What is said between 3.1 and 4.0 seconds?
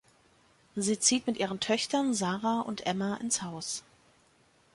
ins Haus.